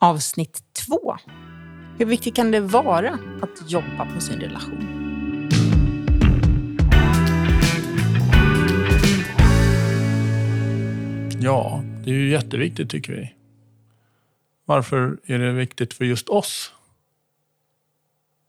[0.00, 1.16] avsnitt två.
[1.98, 4.96] Hur viktigt kan det vara att jobba på sin relation?
[11.42, 13.34] Ja, det är ju jätteviktigt tycker vi.
[14.64, 16.72] Varför är det viktigt för just oss?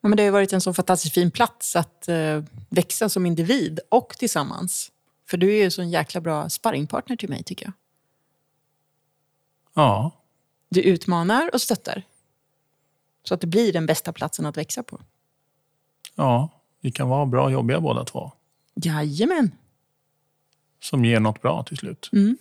[0.00, 3.80] Ja, men det har varit en så fantastiskt fin plats att eh, växa som individ
[3.88, 4.92] och tillsammans.
[5.28, 7.72] För du är ju så en jäkla bra sparringpartner till mig tycker jag.
[9.74, 10.12] Ja,
[10.74, 12.02] Du utmanar och stöttar.
[13.22, 15.00] Så att det blir den bästa platsen att växa på.
[16.14, 16.48] ja,
[16.80, 18.32] vi kan vara bra jobbiga båda två.
[18.74, 19.50] Jajamän.
[20.80, 22.10] Som ger något bra till slut.
[22.12, 22.38] Mm.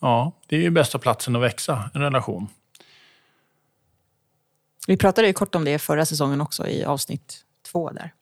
[0.00, 2.48] Ja, det är ju bästa platsen att växa, en relation.
[4.86, 8.14] Vi pratade ju kort om det förra säsongen också i avsnitt två där.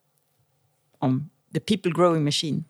[0.99, 2.65] Om the people growing machine.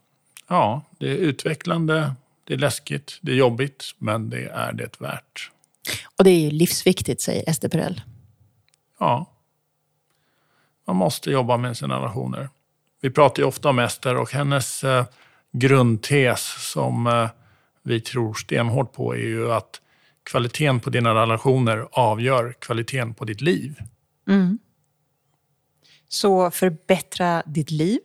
[0.48, 5.50] Ja, det är utvecklande, det är läskigt, det är jobbigt, men det är det värt.
[6.16, 8.00] Och det är ju livsviktigt säger Ester Perell.
[8.98, 9.30] Ja.
[10.86, 12.48] Man måste jobba med sina relationer.
[13.00, 15.04] Vi pratar ju ofta om Ester och hennes eh,
[15.52, 17.28] grundtes som eh,
[17.82, 19.80] vi tror stenhårt på är ju att
[20.22, 23.78] kvaliteten på dina relationer avgör kvaliteten på ditt liv.
[24.28, 24.58] Mm.
[26.08, 28.00] Så förbättra ditt liv.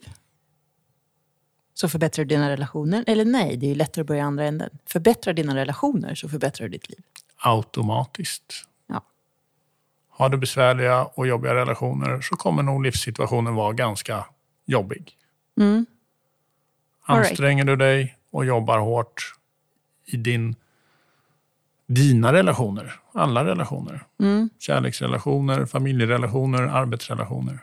[1.80, 3.03] Så förbättrar du dina relationer.
[3.08, 4.69] Eller nej, det är ju lättare att börja i andra änden.
[4.85, 6.99] Förbättra dina relationer så förbättrar du ditt liv.
[7.38, 8.67] Automatiskt.
[8.88, 9.02] Ja.
[10.09, 14.25] Har du besvärliga och jobbiga relationer så kommer nog livssituationen vara ganska
[14.66, 15.17] jobbig.
[15.59, 15.86] Mm.
[17.02, 17.30] All right.
[17.30, 19.33] Anstränger du dig och jobbar hårt
[20.05, 20.55] i din,
[21.88, 24.05] dina relationer, alla relationer.
[24.19, 24.49] Mm.
[24.59, 27.59] Kärleksrelationer, familjerelationer, arbetsrelationer.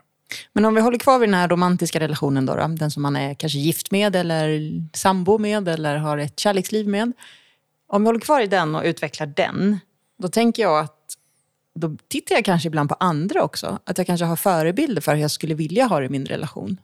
[0.52, 3.16] Men om vi håller kvar vid den här romantiska relationen då, då, den som man
[3.16, 4.60] är kanske gift med eller
[4.96, 7.12] sambo med eller har ett kärleksliv med.
[7.86, 9.78] Om vi håller kvar i den och utvecklar den,
[10.18, 10.92] då tänker jag att
[11.74, 13.78] då tittar jag kanske ibland på andra också.
[13.84, 16.80] Att jag kanske har förebilder för hur jag skulle vilja ha det i min relation.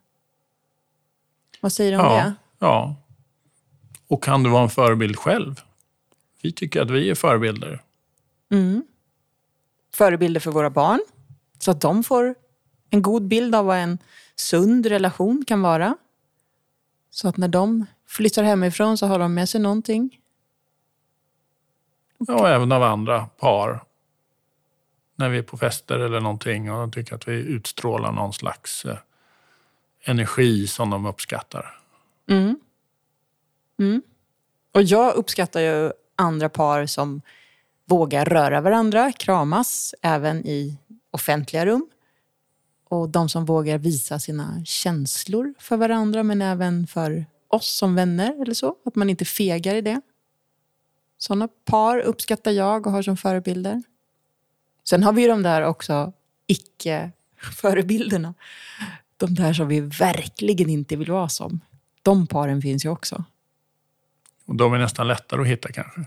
[1.61, 2.35] Vad säger du om Ja, det?
[2.59, 2.97] ja.
[4.09, 5.61] Och kan du vara en förebild själv?
[6.43, 7.83] Vi tycker att vi är förebilder.
[8.51, 8.83] Mm.
[9.95, 11.01] Förebilder för våra barn,
[11.59, 12.35] så att de får
[12.93, 13.99] en god bild av vad en
[14.37, 15.97] sund relation kan vara.
[17.11, 20.21] Så att när de flyttar hemifrån så har de med sig någonting.
[22.29, 23.85] Och även av andra par.
[25.17, 28.85] När vi är på fester eller någonting och de tycker att vi utstrålar någon slags
[28.85, 28.99] eh,
[30.05, 31.79] energi som de uppskattar.
[32.29, 32.61] Mm.
[33.79, 34.03] Mm.
[34.73, 37.23] Och jag uppskattar ju andra par som
[37.85, 40.79] vågar röra varandra, kramas, även i
[41.11, 41.92] offentliga rum.
[42.93, 48.43] Och de som vågar visa sina känslor för varandra, men även för oss som vänner
[48.43, 48.77] eller så.
[48.85, 50.01] Att man inte fegar i det.
[51.19, 53.83] Sådana par uppskattar jag och har som förebilder.
[54.85, 56.13] Sen har vi ju de där också
[56.47, 58.35] icke-förebilderna.
[59.17, 61.61] De där som vi verkligen inte vill vara som.
[62.03, 63.25] De paren finns ju också.
[64.47, 66.01] Och de är nästan lättare att hitta kanske.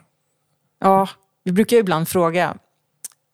[0.80, 1.10] Ja,
[1.44, 2.58] vi brukar ju ibland fråga.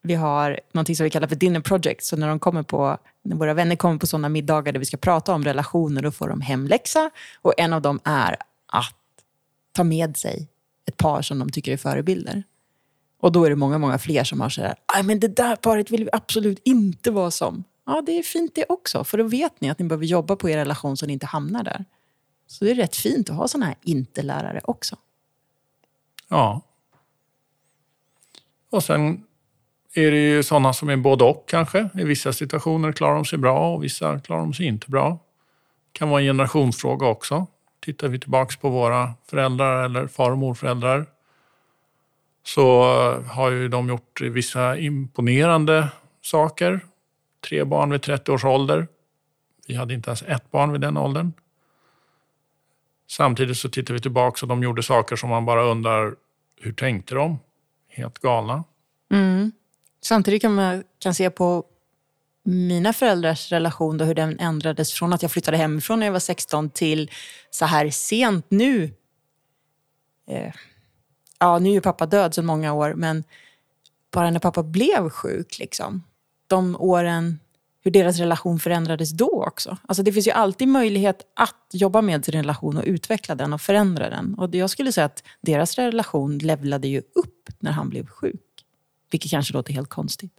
[0.02, 2.04] Vi har någonting som vi kallar för dinner project.
[2.04, 4.98] Så när, de kommer på, när våra vänner kommer på sådana middagar där vi ska
[4.98, 7.10] prata om relationer, då får de hemläxa.
[7.42, 8.96] Och en av dem är att
[9.72, 10.48] ta med sig
[10.86, 12.44] ett par som de tycker är förebilder.
[13.20, 15.92] Och då är det många, många fler som har sådär, "Aj, men det där paret
[15.92, 17.64] vill vi absolut inte vara som.
[17.86, 19.04] Ja, det är fint det också.
[19.04, 21.64] För då vet ni att ni behöver jobba på er relation så ni inte hamnar
[21.64, 21.86] där.
[22.48, 24.96] Så det är rätt fint att ha sådana här inte-lärare också.
[26.28, 26.62] Ja.
[28.70, 29.24] Och sen
[29.96, 31.90] är det ju sådana som är både och kanske.
[31.94, 35.10] I vissa situationer klarar de sig bra och vissa klarar de sig inte bra.
[35.94, 37.48] Det kan vara en generationsfråga också.
[37.82, 41.06] Tittar vi tillbaks på våra föräldrar eller far och morföräldrar
[42.44, 45.88] så eh, har ju de gjort vissa imponerande
[46.22, 46.80] saker.
[47.48, 48.88] Tre barn vid 30 års ålder.
[49.68, 51.34] Vi hade inte ens ett barn vid den åldern.
[53.08, 56.16] Samtidigt så tittar vi tillbaka och de gjorde saker som man bara undrar,
[56.62, 57.40] hur tänkte de?
[57.90, 58.64] Helt galna.
[59.12, 59.52] Mm.
[60.04, 61.64] Samtidigt kan man kan se på
[62.44, 66.20] mina föräldrars relation då, hur den ändrades från att jag flyttade hemifrån när jag var
[66.20, 67.12] 16 till
[67.52, 68.84] så här sent nu.
[70.28, 70.54] Eh,
[71.40, 73.24] ja, nu är ju pappa död sedan många år, men
[74.12, 76.04] bara när pappa blev sjuk, liksom,
[76.48, 77.40] de åren,
[77.84, 79.78] hur deras relation förändrades då också.
[79.88, 83.62] Alltså det finns ju alltid möjlighet att jobba med sin relation och utveckla den och
[83.62, 84.34] förändra den.
[84.34, 88.51] Och jag skulle säga att deras relation levlade ju upp när han blev sjuk.
[89.12, 90.32] Vilket kanske låter helt konstigt.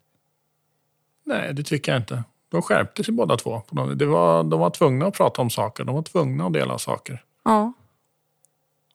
[1.25, 2.25] Nej, det tycker jag inte.
[2.49, 3.63] De skärpte sig båda två.
[3.97, 5.85] Det var, de var tvungna att prata om saker.
[5.85, 7.25] De var tvungna att dela saker.
[7.45, 7.73] Ja.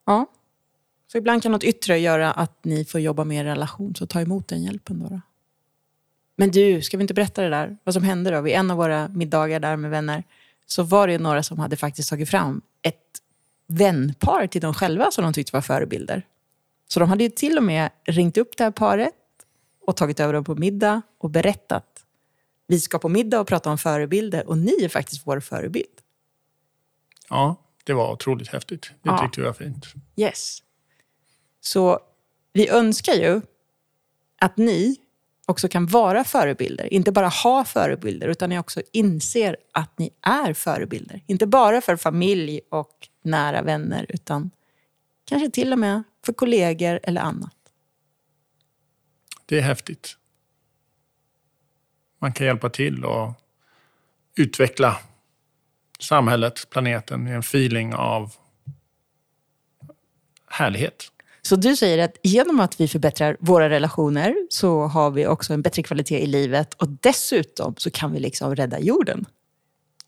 [0.05, 0.25] Ja.
[1.11, 4.21] Så ibland kan något yttre göra att ni får jobba med er relation, så ta
[4.21, 5.07] emot den hjälpen då.
[5.09, 5.21] då.
[6.35, 7.77] Men du, ska vi inte berätta det där?
[7.83, 8.41] Vad som hände då?
[8.41, 10.23] Vid en av våra middagar där med vänner
[10.65, 13.21] så var det några som hade faktiskt tagit fram ett
[13.67, 16.21] vänpar till dem själva som de tyckte var förebilder.
[16.87, 19.13] Så de hade ju till och med ringt upp det här paret
[19.87, 22.05] och tagit över dem på middag och berättat.
[22.67, 26.01] Vi ska på middag och prata om förebilder och ni är faktiskt vår förebild.
[27.29, 28.81] Ja, det var otroligt häftigt.
[28.81, 29.17] Det Ja.
[29.17, 29.85] tyckte vi var fint.
[30.15, 30.57] Yes.
[31.61, 31.99] Så
[32.53, 33.41] vi önskar ju
[34.39, 34.95] att ni
[35.45, 36.93] också kan vara förebilder.
[36.93, 41.21] Inte bara ha förebilder, utan ni också inser att ni är förebilder.
[41.27, 44.51] Inte bara för familj och nära vänner, utan
[45.25, 47.53] kanske till och med för kollegor eller annat.
[49.49, 50.17] Det är häftigt.
[52.21, 53.33] Man kan hjälpa till och
[54.35, 54.97] utveckla
[55.99, 58.33] samhället, planeten i en feeling av
[60.49, 61.03] härlighet.
[61.41, 65.61] Så du säger att genom att vi förbättrar våra relationer så har vi också en
[65.61, 69.25] bättre kvalitet i livet och dessutom så kan vi liksom rädda jorden.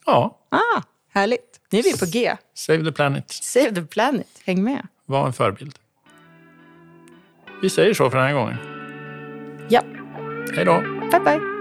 [0.06, 1.60] Ja, Ah, härligt.
[1.70, 2.36] Nu är vi på G.
[2.54, 3.32] save the planet.
[3.32, 4.28] Save the planet.
[4.46, 4.88] Häng med.
[5.06, 5.80] Var en förebild.
[7.62, 8.58] Vi säger så för den här gången.
[9.70, 9.82] Ja,
[10.56, 10.82] Hej då!
[11.12, 11.59] bye bye.